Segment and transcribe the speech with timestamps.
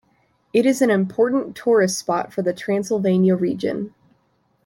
[0.51, 3.93] It is an important tourist spot for the Transylvania region.